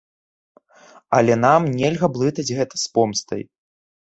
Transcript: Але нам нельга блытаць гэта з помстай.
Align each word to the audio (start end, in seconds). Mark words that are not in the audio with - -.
Але 1.17 1.33
нам 1.45 1.61
нельга 1.81 2.07
блытаць 2.17 2.47
гэта 2.57 2.75
з 2.87 2.89
помстай. 2.97 3.41